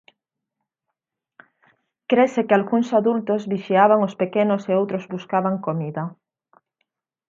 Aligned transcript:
Crese 2.09 2.41
que 2.47 2.55
algúns 2.55 2.87
adultos 2.99 3.41
vixiaban 3.53 3.99
os 4.07 4.17
pequenos 4.21 4.61
e 4.71 4.71
outros 4.81 5.03
buscaban 5.13 5.55
comida. 5.67 6.03